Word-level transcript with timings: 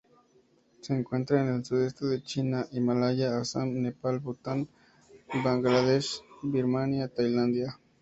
Se 0.81 0.95
encuentran 0.97 1.47
en 1.47 1.55
el 1.57 1.63
sudeste 1.63 2.07
de 2.07 2.23
China, 2.23 2.65
Himalaya, 2.71 3.37
Assam, 3.37 3.83
Nepal, 3.83 4.17
Bután, 4.17 4.67
Bangladesh, 5.43 6.23
Birmania, 6.41 7.07
Tailandia. 7.07 7.77